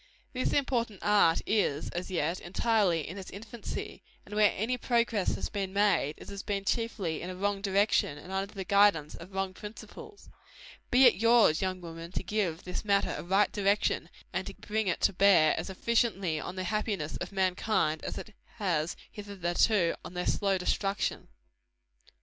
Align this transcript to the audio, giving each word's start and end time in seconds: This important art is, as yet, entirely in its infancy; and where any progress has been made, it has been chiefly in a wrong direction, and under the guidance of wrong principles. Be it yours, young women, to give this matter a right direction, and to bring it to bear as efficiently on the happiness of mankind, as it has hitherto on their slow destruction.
This 0.33 0.51
important 0.51 0.97
art 1.03 1.41
is, 1.45 1.89
as 1.89 2.09
yet, 2.09 2.39
entirely 2.39 3.07
in 3.07 3.19
its 3.19 3.29
infancy; 3.29 4.01
and 4.25 4.33
where 4.33 4.51
any 4.57 4.75
progress 4.75 5.35
has 5.35 5.47
been 5.49 5.73
made, 5.73 6.15
it 6.17 6.27
has 6.29 6.41
been 6.41 6.65
chiefly 6.65 7.21
in 7.21 7.29
a 7.29 7.35
wrong 7.35 7.61
direction, 7.61 8.17
and 8.17 8.31
under 8.33 8.51
the 8.51 8.63
guidance 8.63 9.13
of 9.13 9.31
wrong 9.31 9.53
principles. 9.53 10.27
Be 10.89 11.05
it 11.05 11.17
yours, 11.21 11.61
young 11.61 11.81
women, 11.81 12.11
to 12.13 12.23
give 12.23 12.63
this 12.63 12.83
matter 12.83 13.13
a 13.15 13.21
right 13.21 13.51
direction, 13.51 14.09
and 14.33 14.47
to 14.47 14.55
bring 14.55 14.87
it 14.87 15.01
to 15.01 15.13
bear 15.13 15.53
as 15.59 15.69
efficiently 15.69 16.39
on 16.39 16.55
the 16.55 16.63
happiness 16.63 17.15
of 17.17 17.31
mankind, 17.31 18.03
as 18.03 18.17
it 18.17 18.33
has 18.55 18.95
hitherto 19.11 19.95
on 20.03 20.15
their 20.15 20.25
slow 20.25 20.57
destruction. 20.57 21.27